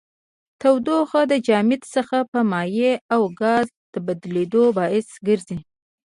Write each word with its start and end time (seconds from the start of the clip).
تودوخه 0.61 1.21
د 1.31 1.33
جامد 1.47 1.81
څخه 1.95 2.17
په 2.31 2.39
مایع 2.51 2.93
او 3.13 3.21
ګاز 3.41 3.67
د 3.93 3.95
بدلیدو 4.07 4.63
باعث 4.77 5.07
ګرځي. 5.27 5.59